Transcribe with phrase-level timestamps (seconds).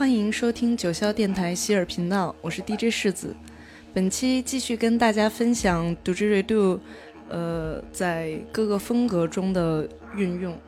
[0.00, 3.36] 欢迎收听九霄电台希尔频道，我是 DJ 世子。
[3.92, 6.80] 本期继续跟大家分享 d u j i r i d o
[7.28, 9.86] 呃，在各个风格中的
[10.16, 10.58] 运用。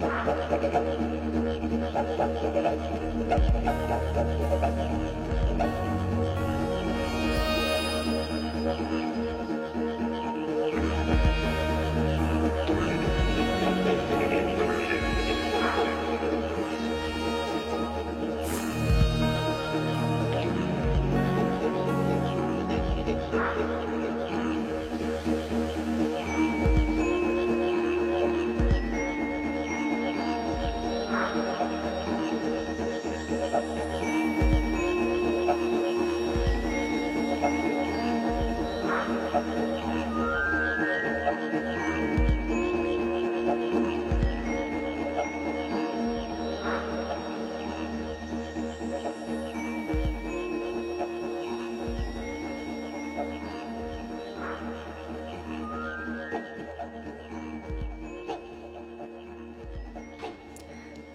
[0.00, 0.28] Thank
[8.92, 9.17] you.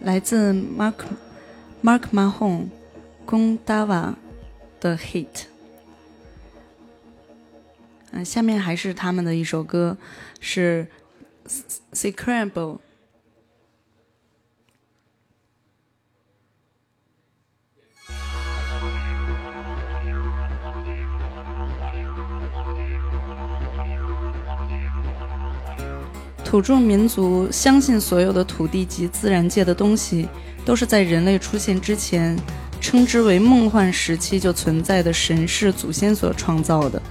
[0.04, 0.96] 来自 Mark
[1.82, 2.68] Mark ma hong，
[3.26, 4.16] 宫 dava
[4.80, 5.46] 的 Hit，
[8.12, 9.98] 嗯，下面还是他们的一首歌，
[10.40, 10.88] 是
[11.94, 12.80] Secrable。
[26.54, 30.28] 土著民族相信，所有的土地及自然界的东西，
[30.64, 32.38] 都是在人类出现之前，
[32.80, 37.02] 称之为梦幻时期就存在的神世祖先所创造的。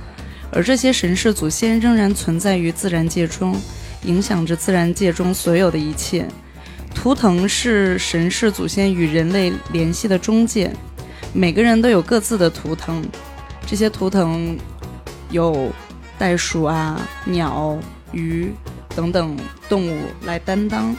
[0.53, 3.61] 而这些神世祖先仍然存在于自然界中，
[4.05, 6.25] 影响着自然界中所有的一切。
[6.95, 10.73] 图腾是神世祖先与人类联系的中介。
[11.33, 13.05] 每个人都有各自的图腾，
[13.67, 14.57] 这些图腾
[15.33, 15.69] 有
[16.17, 17.77] 袋鼠啊、鸟、
[18.13, 18.53] 鱼。
[18.95, 19.37] 等等
[19.69, 20.95] 动物来担当。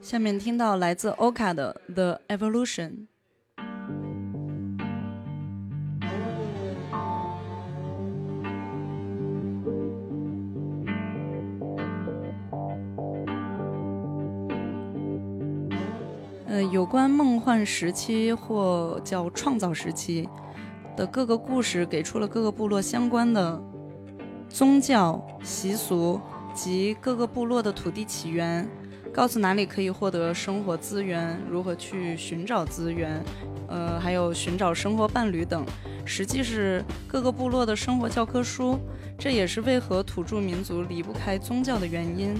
[0.00, 3.06] 下面听到来自 oka 的 the evolution
[16.46, 20.28] 嗯有关梦幻时期或叫创造时期
[20.96, 23.60] 的各个故事给出了各个部落相关的
[24.56, 26.18] 宗教习俗
[26.54, 28.66] 及各个部落的土地起源。
[29.12, 33.22] 告诉哪里可以获得生活资源，如何去寻找资源，
[33.68, 35.62] 呃，还有寻找生活伴侣等，
[36.06, 38.78] 实际是各个部落的生活教科书。
[39.18, 42.34] 这也是为何土著民族离不开宗教的原因。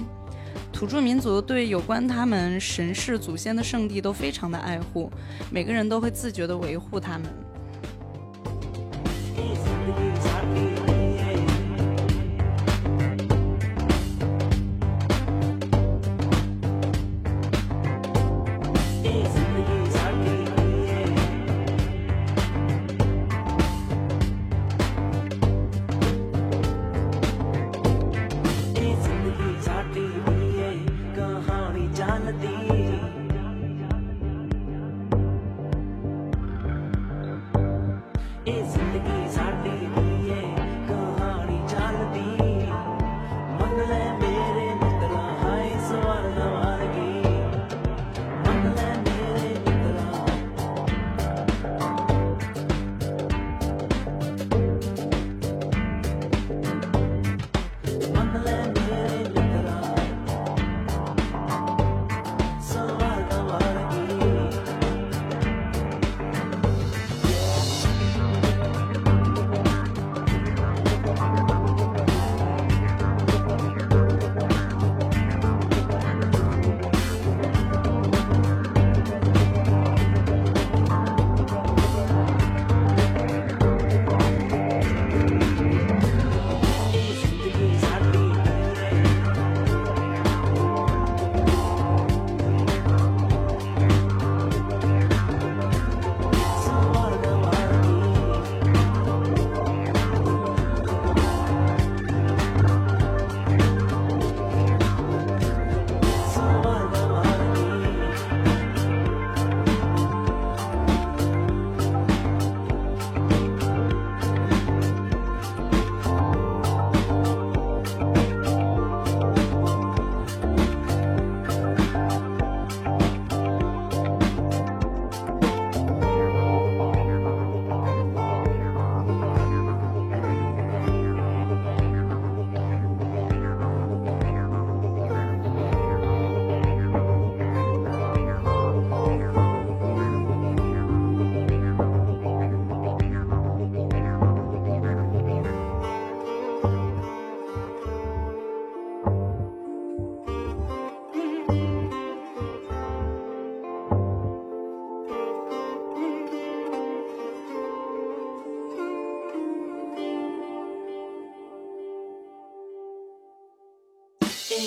[0.73, 5.11] 土著民族对有关他们神世祖先的圣地都非常的爱护，
[5.51, 7.27] 每个人都会自觉地维护他们。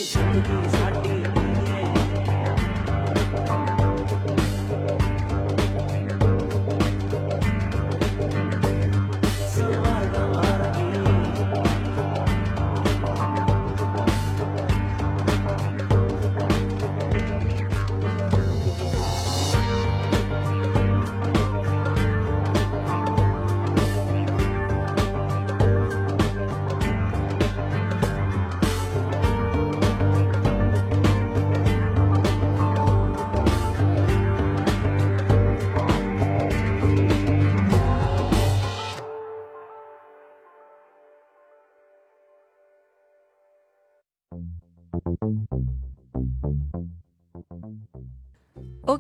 [0.01, 0.90] 欧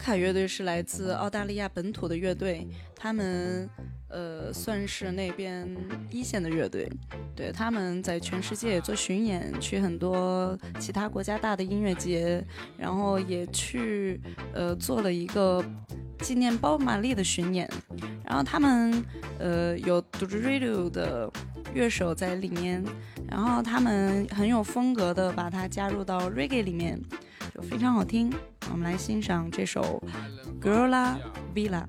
[0.00, 2.66] 卡乐队是来自澳大利亚本土的乐队，
[2.97, 3.69] 他们
[4.09, 5.69] 呃算是那边
[6.11, 6.90] 一线的乐队，
[7.37, 12.42] 对他们在全世界做巡演，去很多其他国家大的音乐节，
[12.78, 14.19] 然后也去
[14.54, 15.62] 呃做了一个
[16.21, 17.69] 纪念包玛丽的巡演，
[18.25, 19.04] 然后他们
[19.38, 21.30] 呃有 d j Radio 的
[21.75, 22.83] 乐手在里面，
[23.28, 26.99] 然后他们很有风格的把它加入到 Reggae 里面。
[27.54, 28.33] 就非常好听，
[28.71, 30.02] 我们来欣赏这首
[30.64, 31.16] 《Girla
[31.54, 31.85] Villa》。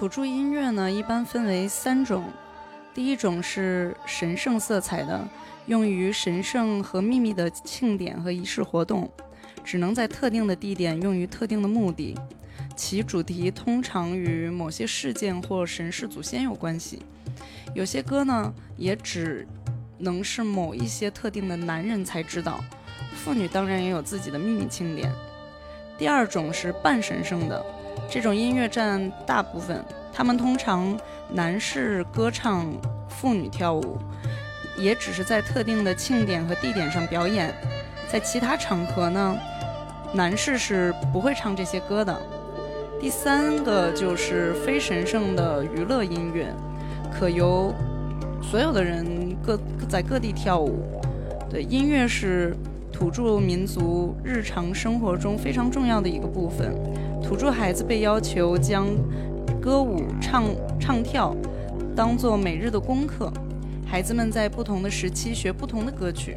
[0.00, 2.24] 土著音乐呢，一般分为三种。
[2.94, 5.28] 第一种是神圣色彩的，
[5.66, 9.12] 用于神圣和秘密的庆典和仪式活动，
[9.62, 12.16] 只能在特定的地点用于特定的目的。
[12.74, 17.02] 其主题通常与某些事件或神事祖先有关系。
[17.74, 19.46] 有些歌呢，也只
[19.98, 22.58] 能是某一些特定的男人才知道。
[23.16, 25.12] 妇女当然也有自己的秘密庆典。
[25.98, 27.62] 第二种是半神圣的。
[28.10, 30.98] 这种音乐占大部分，他们通常
[31.32, 32.66] 男士歌唱，
[33.08, 33.98] 妇女跳舞，
[34.76, 37.54] 也只是在特定的庆典和地点上表演。
[38.10, 39.38] 在其他场合呢，
[40.12, 42.20] 男士是不会唱这些歌的。
[43.00, 46.52] 第三个就是非神圣的娱乐音乐，
[47.16, 47.72] 可由
[48.42, 49.56] 所有的人各
[49.88, 51.00] 在各地跳舞。
[51.48, 52.56] 对，音乐是
[52.92, 56.74] 土著民族日常生活中非常重要的一个部分。
[57.22, 58.86] 土著孩子被要求将
[59.60, 60.44] 歌舞唱
[60.78, 61.34] 唱跳
[61.94, 63.32] 当做每日的功课。
[63.86, 66.36] 孩子们在不同的时期学不同的歌曲。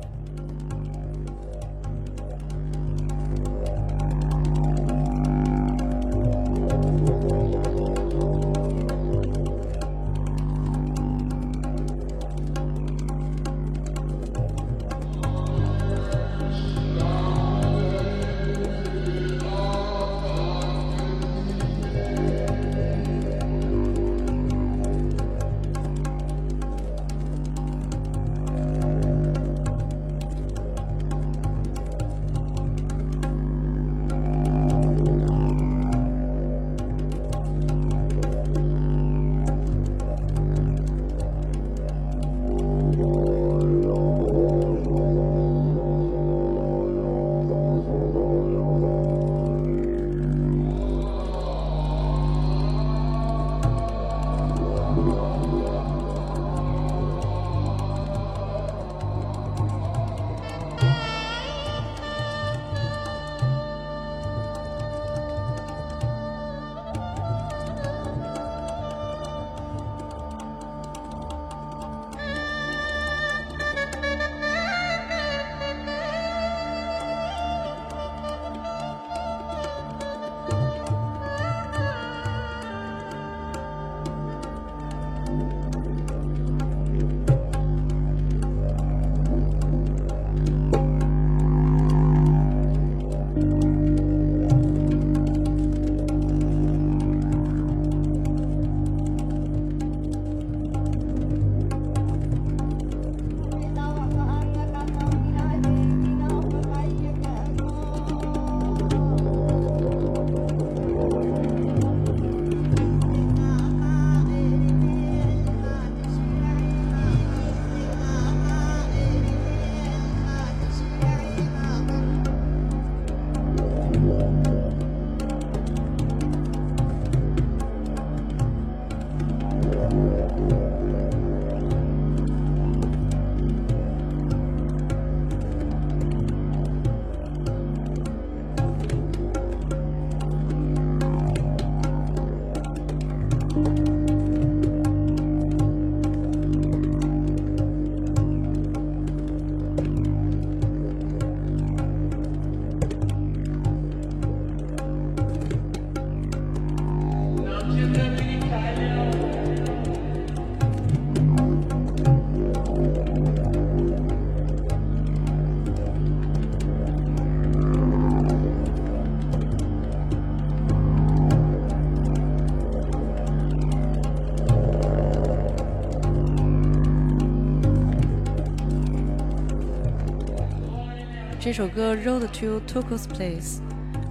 [181.55, 183.57] 这首歌《Road to Tokos Place》，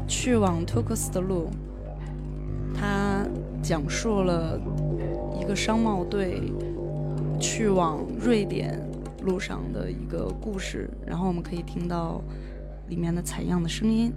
[0.06, 1.50] 去往 Tokus 的路，
[2.72, 3.26] 它
[3.60, 4.56] 讲述了
[5.36, 6.52] 一个商贸队
[7.40, 8.80] 去往瑞典
[9.24, 10.88] 路上的一个故事。
[11.04, 12.22] 然后我们可以听到
[12.86, 14.12] 里面的采样的声音。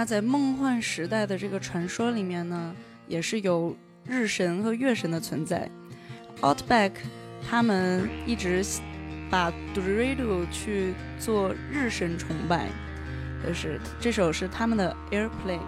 [0.00, 2.74] 那在梦幻时代的这个传说里面呢，
[3.06, 5.70] 也是有日神和月神的存在。
[6.40, 6.92] Outback
[7.46, 8.64] 他们一直
[9.28, 12.68] 把 Dorado 去做日神崇拜，
[13.46, 15.60] 就是这首是他们的 Airplane。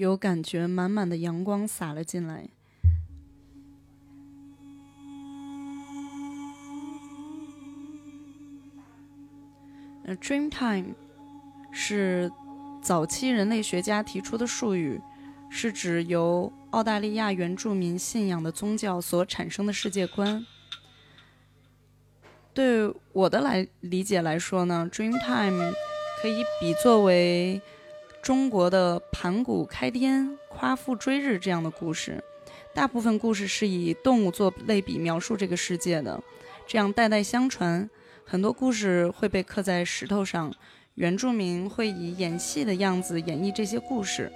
[0.00, 2.48] 有感觉，满满的阳光洒了进来。
[10.04, 10.94] 呃，Dreamtime
[11.70, 12.32] 是
[12.80, 14.98] 早期人类学家提出的术语，
[15.50, 20.46] 是指由澳大利亚原住民信仰的宗教所产生的世界观。
[22.54, 25.74] 对我的来理解来说呢，Dreamtime
[26.22, 27.60] 可以比作为。
[28.22, 32.22] 中国的盘古开天、夸父追日这样的故事，
[32.74, 36.22] 大部分故事是以动物做类比描述这个世界的，
[36.66, 37.88] 这样代代相传。
[38.24, 40.52] 很多故事会被刻在石头上，
[40.96, 44.30] 原住民会以演戏的样子演绎这些故事，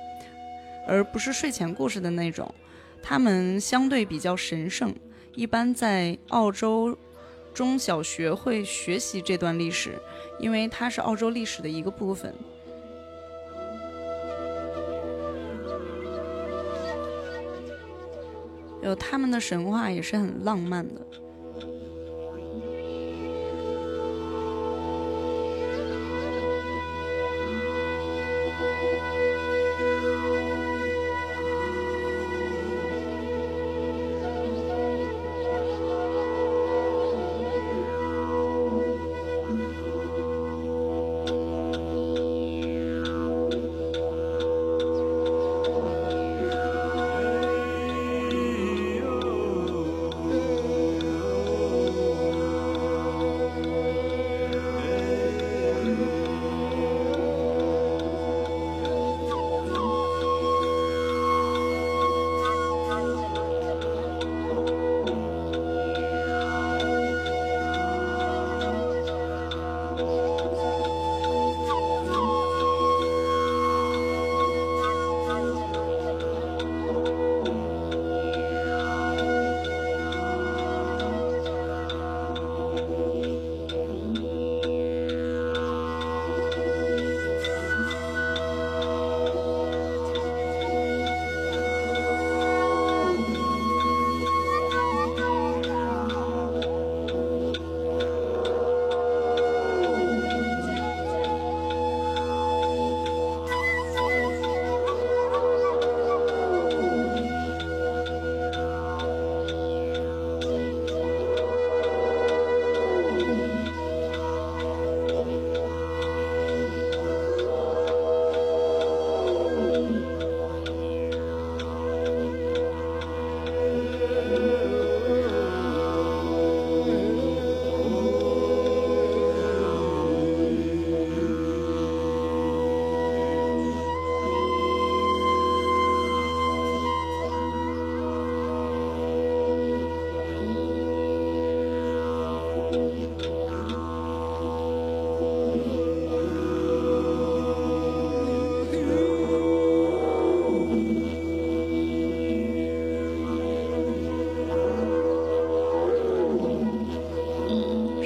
[0.89, 2.53] 而不是睡前故事的那种。
[3.03, 4.95] 他们相对比较神圣，
[5.35, 6.97] 一般在澳洲
[7.53, 9.99] 中小学会学习这段历史，
[10.41, 12.35] 因为它是澳洲历史的一个部分。
[18.85, 21.01] 有他们的神话也是很浪漫的。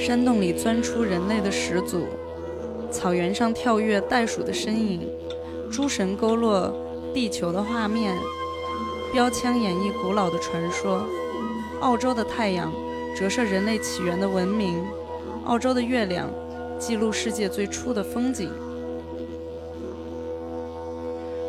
[0.09, 2.07] 山洞里钻出人类的始祖，
[2.91, 5.07] 草原上跳跃袋鼠的身影，
[5.71, 6.75] 诸神勾勒
[7.13, 8.17] 地球的画面，
[9.13, 11.03] 标枪演绎古老的传说。
[11.83, 12.73] 澳洲的太阳
[13.15, 14.83] 折射人类起源的文明，
[15.45, 16.31] 澳洲的月亮
[16.79, 18.51] 记录世界最初的风景。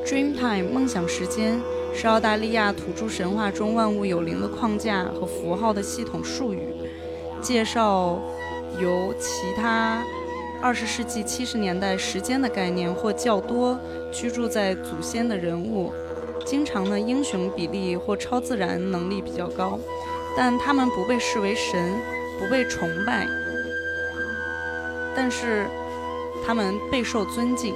[0.06, 1.62] Dreamtime 梦想时间
[1.94, 6.60] 是澳大利亚土著神话中万物有灵的框架和符号的系统术语，
[7.42, 8.20] 介绍。
[8.80, 10.04] 由其他
[10.62, 13.80] 二十世纪七十年代时间的概念或较多
[14.12, 15.94] 居住在祖先的人物，
[16.46, 19.80] 经常呢英雄比例或超自然能力比较高，
[20.36, 21.94] 但他们不被视为神，
[22.38, 23.28] 不被崇拜，
[25.16, 25.66] 但是
[26.46, 27.74] 他们备受尊敬。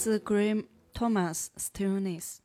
[0.00, 2.38] 来自 Graham Thomas Stillness。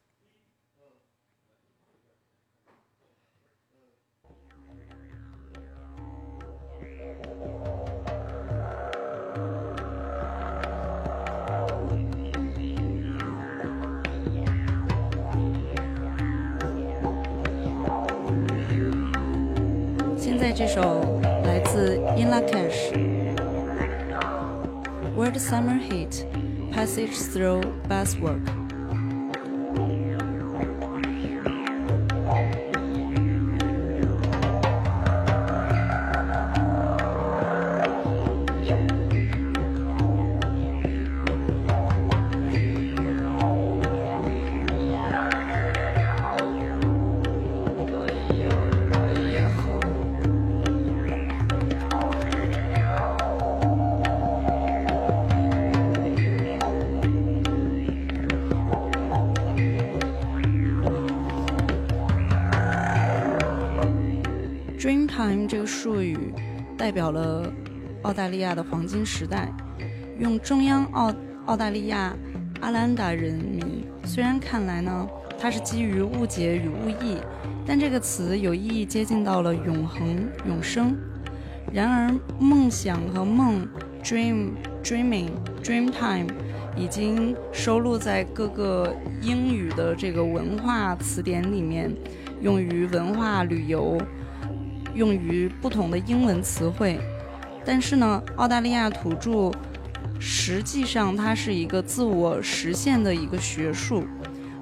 [27.35, 27.59] through
[27.89, 28.54] buzzword
[66.85, 67.51] 代表了
[68.03, 69.51] 澳大利亚的黄金时代。
[70.19, 71.11] 用中央澳
[71.47, 72.15] 澳大利亚
[72.61, 77.17] 阿兰达人民，虽然看来呢，它是基于误解与误译，
[77.65, 80.95] 但这个词有意义接近到了永恒、永生。
[81.73, 83.67] 然而，梦想和梦
[84.03, 84.51] （dream、
[84.83, 85.29] dreaming、
[85.63, 86.29] dreamtime）
[86.77, 91.91] 已经收录在各个英语的这个文化词典里面，
[92.41, 93.99] 用于文化旅游。
[94.95, 96.99] 用于不同的英文词汇，
[97.63, 99.51] 但是呢，澳大利亚土著
[100.19, 104.07] 实际上它是一个自我实现的一个学术。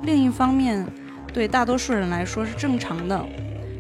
[0.02, 0.86] 另一方面，
[1.32, 3.26] 对大多数人来说是正常的。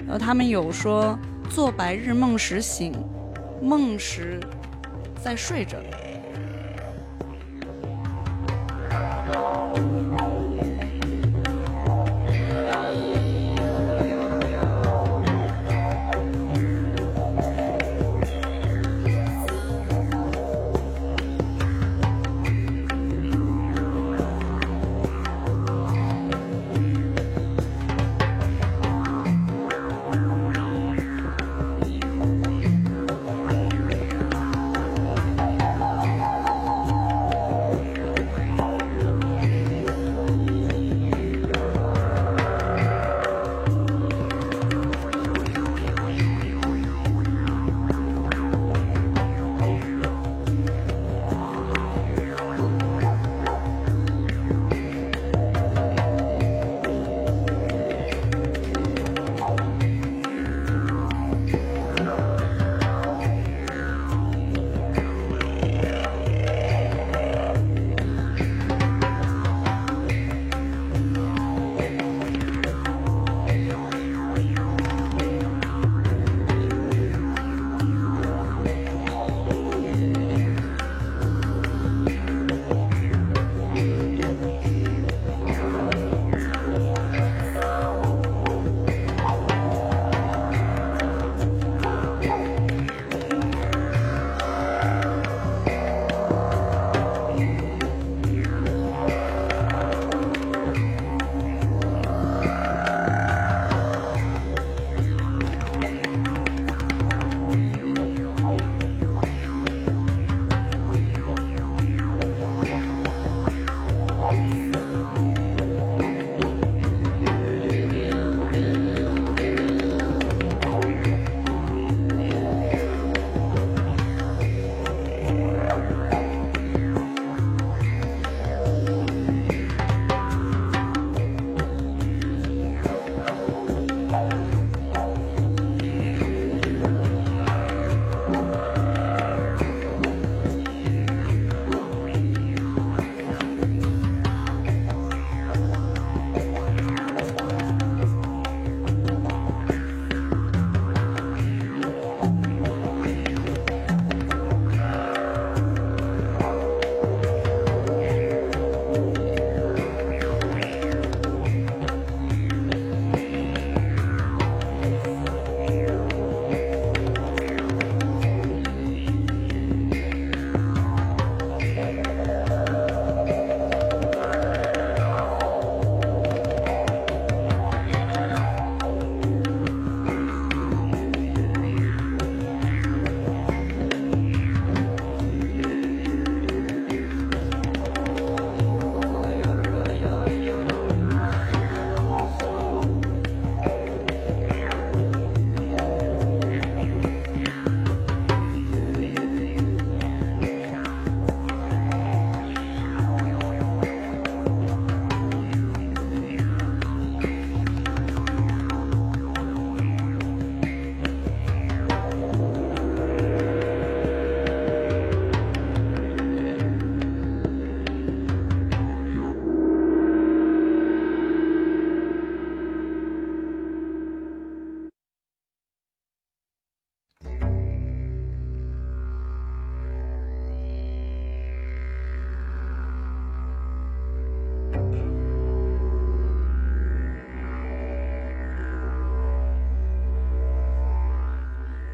[0.07, 1.17] 呃，他们有说
[1.49, 2.93] 做白日梦时醒，
[3.61, 4.39] 梦时
[5.21, 5.77] 在睡着。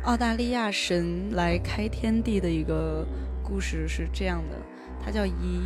[0.09, 3.05] 澳大利亚神来开天地的一个
[3.43, 4.57] 故事是这样的，
[4.99, 5.61] 它叫夷。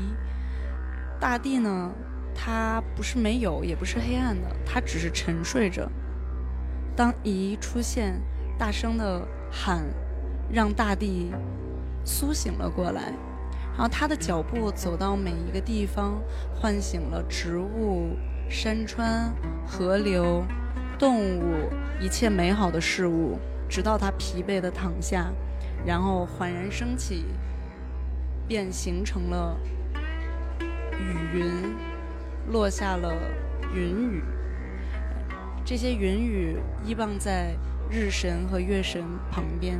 [1.17, 1.89] 大地呢，
[2.35, 5.89] 它不是没有，也不是黑暗的，它只是沉睡着。
[6.93, 8.21] 当夷出现，
[8.59, 9.85] 大声的喊，
[10.51, 11.31] 让大地
[12.03, 13.13] 苏醒了过来。
[13.71, 16.21] 然后他的脚步走到每一个地方，
[16.53, 18.17] 唤醒了植物、
[18.49, 19.33] 山川、
[19.65, 20.43] 河流、
[20.99, 21.69] 动物，
[22.01, 23.39] 一切美好的事物，
[23.73, 25.33] 直到他疲惫的躺下，
[25.83, 27.25] 然后缓然升起，
[28.47, 29.57] 便形成了
[30.91, 31.75] 雨云，
[32.51, 33.11] 落下了
[33.73, 34.21] 云雨。
[35.65, 37.55] 这些云雨依傍在
[37.89, 39.79] 日神和月神旁边。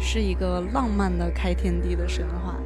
[0.00, 2.56] 是一个浪漫的开天地的神话。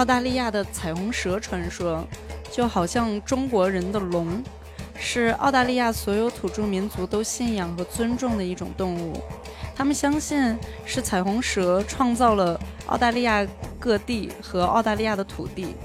[0.00, 2.02] 澳大利亚的彩虹蛇传说，
[2.50, 4.42] 就好像中国人的龙，
[4.98, 9.20] 是澳大利亚所有土著民族都信仰和尊重的一种动物。
[9.76, 13.46] 他们相信是彩虹蛇创造了澳大利亚
[13.78, 15.76] 各地和澳大利亚的土地。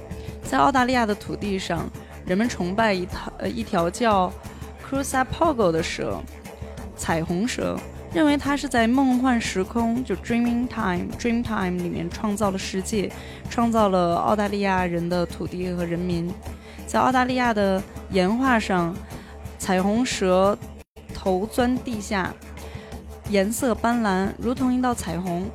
[0.50, 1.86] 在澳大利亚的土地上，
[2.26, 4.32] 人们崇拜一条呃一条叫
[4.90, 6.22] Crusapogo 的蛇，
[6.96, 7.78] 彩虹蛇。
[8.16, 13.12] 认为他是在梦幻时空，就 Dreaming Time、Dream Time 里面创造了世界，
[13.50, 16.34] 创造了澳大利亚人的土地和人民。
[16.88, 18.96] 在澳大利亚的岩画上，
[19.60, 20.58] 彩虹蛇
[21.14, 22.34] 头钻地下，
[23.28, 25.46] 颜色斑斓，如同一道彩虹。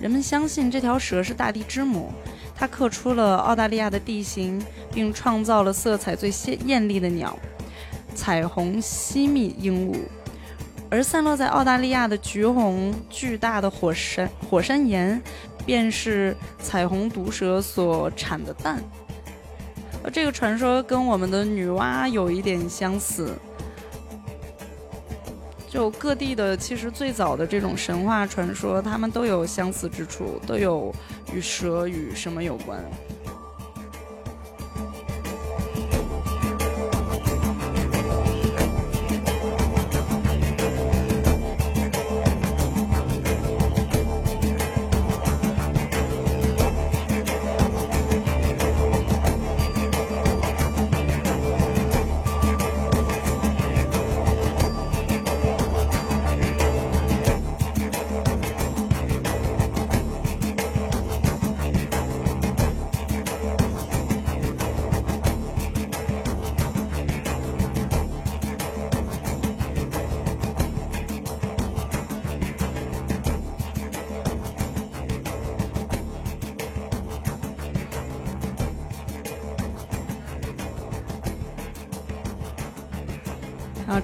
[0.00, 2.10] 人们相信这条蛇是大地之母，
[2.54, 4.58] 它刻出了澳大利亚的地形，
[4.90, 7.38] 并创造了色彩最鲜艳丽的鸟——
[8.16, 9.98] 彩虹西蜜鹦鹉。
[10.90, 15.20] 而散落在澳大利亚的橘红巨大的火山火山岩，
[15.64, 18.82] 便是彩虹毒蛇所产的蛋。
[20.04, 23.34] 而这个传说跟我们的女娲有一点相似。
[25.68, 30.94] 就各地的，其实最早的这种神话传说，它们都有相似之处，都有
[31.34, 32.82] 与蛇与什么有关。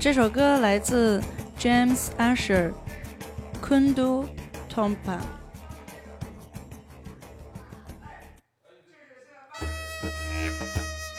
[0.02, 1.22] 这首歌来自
[1.56, 2.72] James Asher，
[3.64, 4.26] 《Kundu
[4.68, 4.96] Tompa》。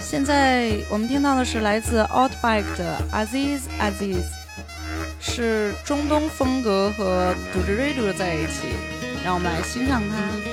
[0.02, 4.26] 现在我们听到的是来自 Outback 的 Aziz Aziz，
[5.22, 8.68] 是中东风格和 Duderido 在一起，
[9.24, 10.53] 让我们来欣赏它。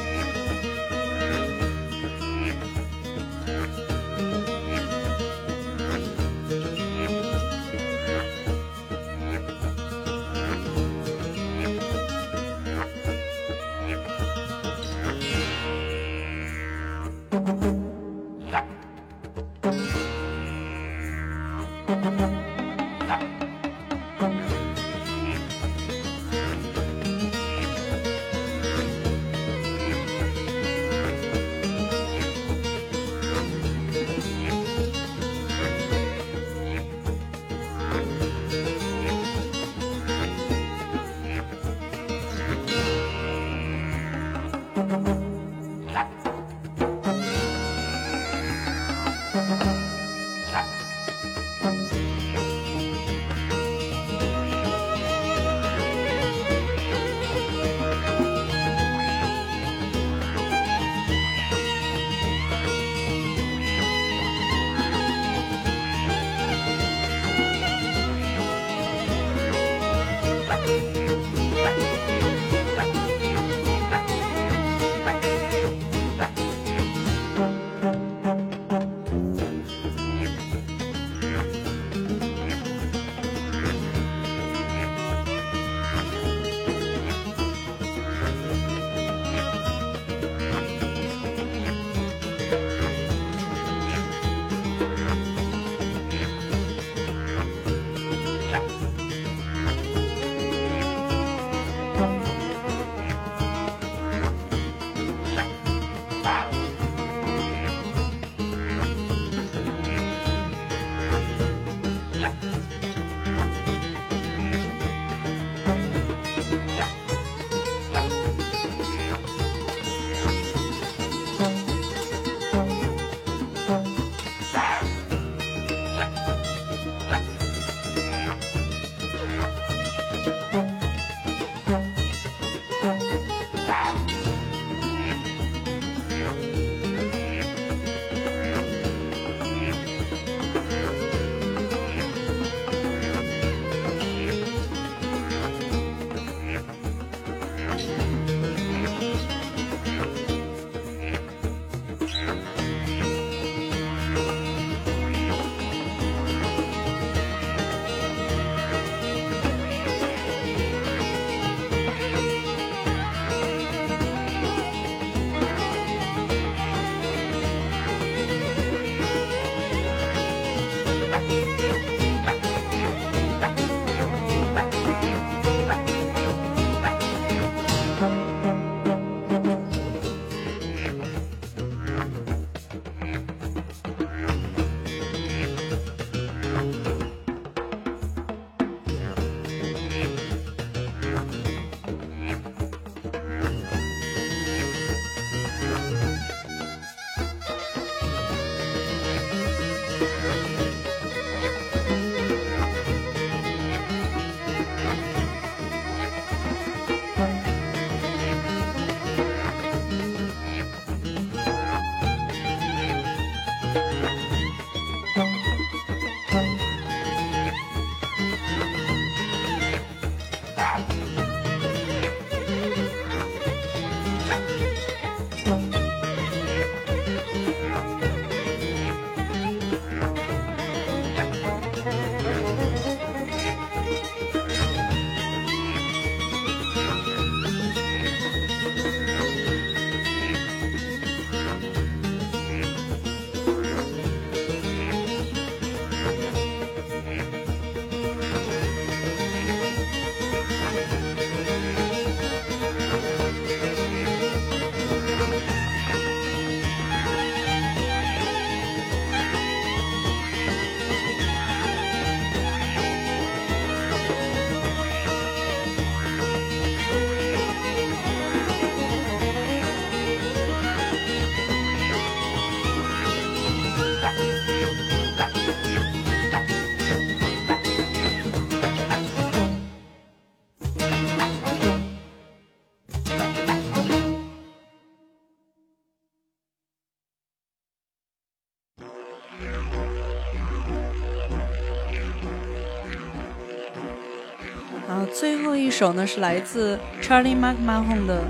[295.13, 298.23] 最后一首呢是来自 Charlie MacMahon 的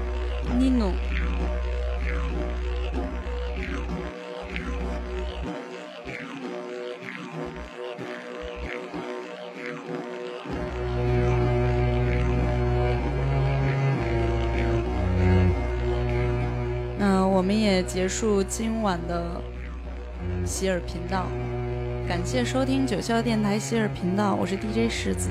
[0.59, 0.93] Nino。
[16.99, 19.41] 那我们也结束今晚的
[20.45, 21.27] 希尔频道，
[22.09, 25.29] 感谢收听九霄电台希尔频道，我是 DJ 世子。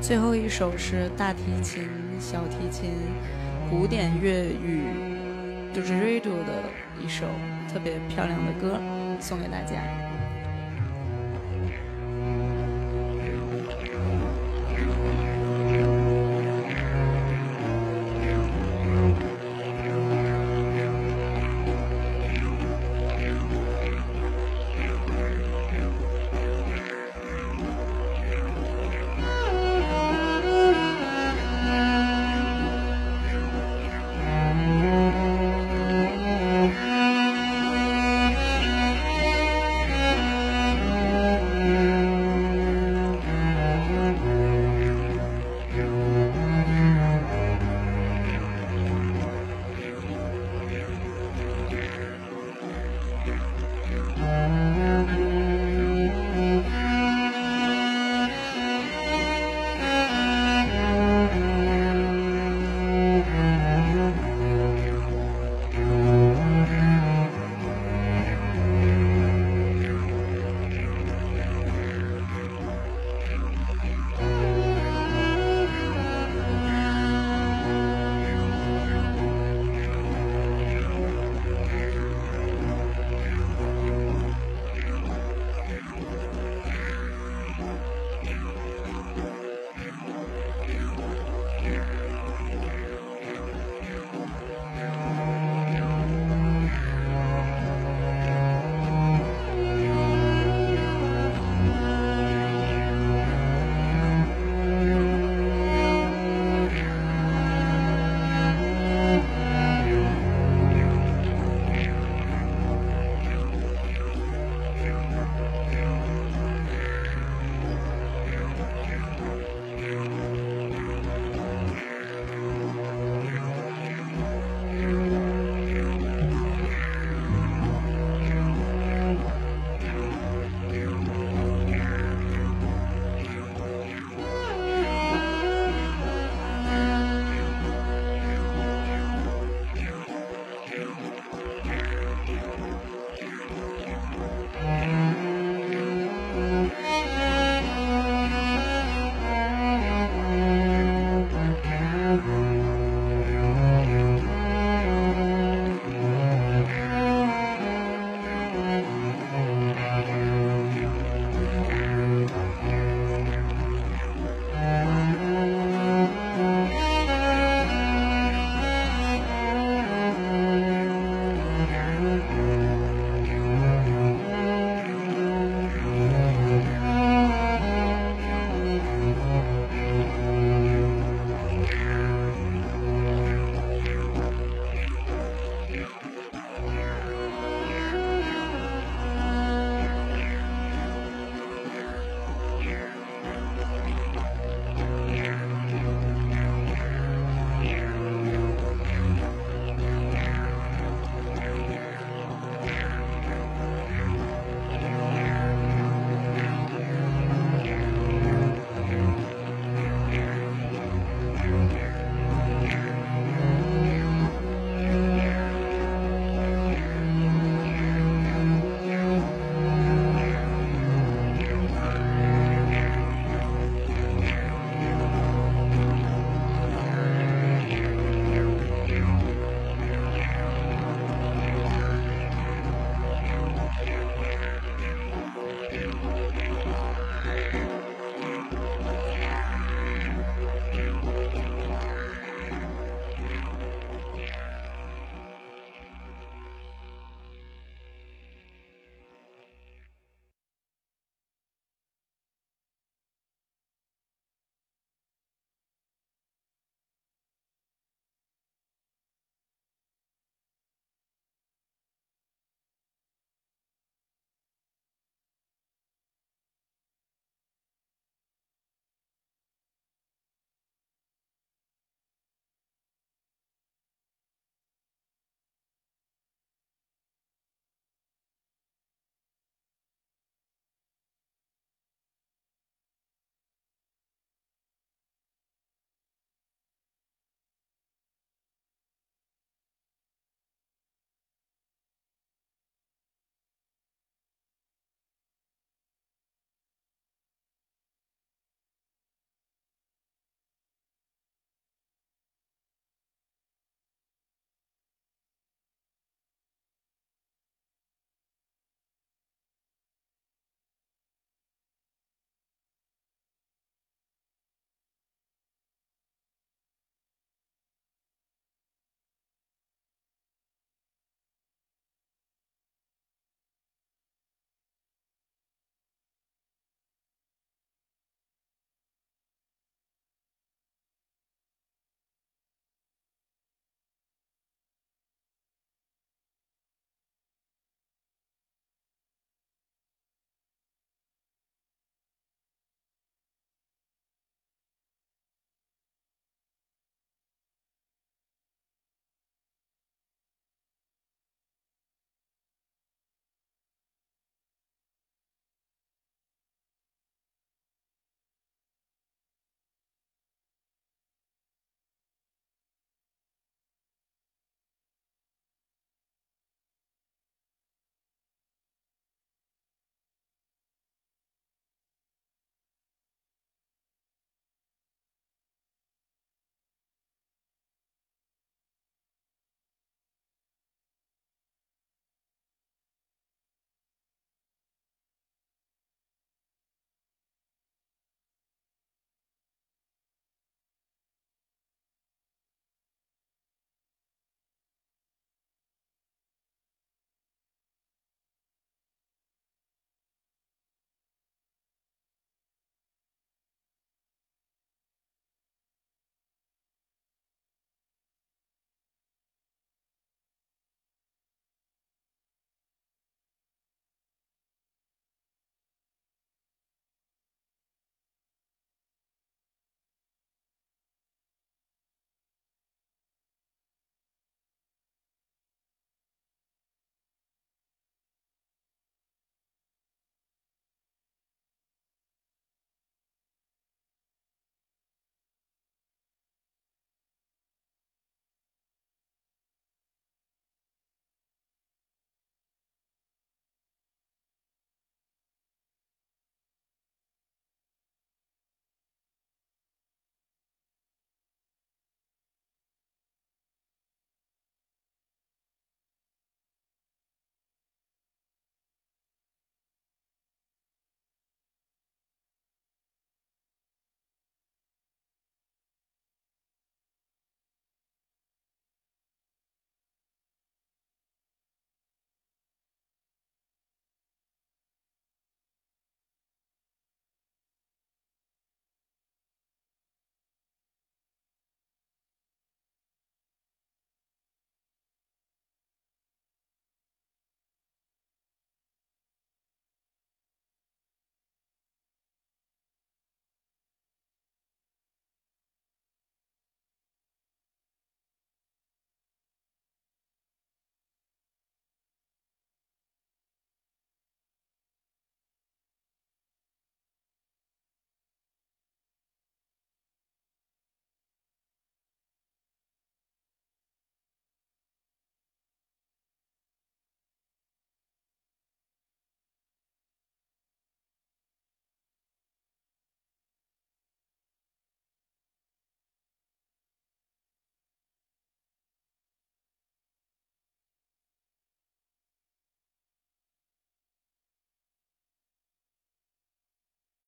[0.00, 1.86] 最后一首是大提琴、
[2.18, 2.92] 小提琴、
[3.68, 4.82] 古典乐与
[5.74, 6.62] 就是 radio 的
[7.04, 7.26] 一首
[7.70, 8.80] 特别漂亮的歌，
[9.20, 10.07] 送给大家。